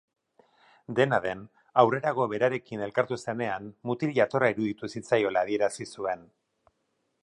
Dena 0.99 1.19
den, 1.25 1.43
aurrerago 1.83 2.27
berarekin 2.33 2.83
elkartu 2.87 3.21
zenean 3.27 3.71
mutil 3.91 4.17
jatorra 4.19 4.53
iruditu 4.57 4.93
zitzaiola 4.97 5.49
adierazi 5.49 5.93
zuen. 5.99 6.31